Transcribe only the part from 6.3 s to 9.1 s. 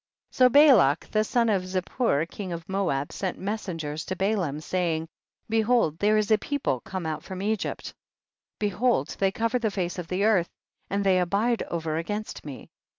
a people come out from Egypt, behold